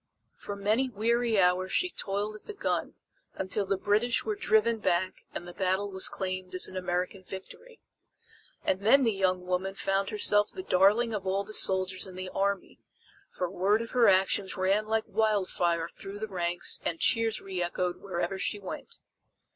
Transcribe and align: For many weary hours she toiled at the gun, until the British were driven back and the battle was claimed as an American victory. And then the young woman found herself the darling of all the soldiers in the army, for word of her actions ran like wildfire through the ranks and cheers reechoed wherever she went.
For 0.35 0.55
many 0.55 0.89
weary 0.89 1.39
hours 1.39 1.71
she 1.73 1.91
toiled 1.91 2.33
at 2.33 2.45
the 2.45 2.55
gun, 2.55 2.95
until 3.35 3.67
the 3.67 3.77
British 3.77 4.25
were 4.25 4.33
driven 4.35 4.79
back 4.79 5.25
and 5.31 5.47
the 5.47 5.53
battle 5.53 5.91
was 5.91 6.09
claimed 6.09 6.55
as 6.55 6.65
an 6.67 6.75
American 6.75 7.23
victory. 7.23 7.79
And 8.63 8.79
then 8.81 9.03
the 9.03 9.11
young 9.13 9.45
woman 9.45 9.75
found 9.75 10.09
herself 10.09 10.49
the 10.49 10.63
darling 10.63 11.13
of 11.13 11.27
all 11.27 11.43
the 11.43 11.53
soldiers 11.53 12.07
in 12.07 12.15
the 12.15 12.29
army, 12.29 12.79
for 13.29 13.47
word 13.47 13.83
of 13.83 13.91
her 13.91 14.09
actions 14.09 14.57
ran 14.57 14.85
like 14.87 15.05
wildfire 15.05 15.87
through 15.87 16.17
the 16.17 16.27
ranks 16.27 16.79
and 16.83 16.99
cheers 16.99 17.39
reechoed 17.39 18.01
wherever 18.01 18.39
she 18.39 18.57
went. 18.57 18.97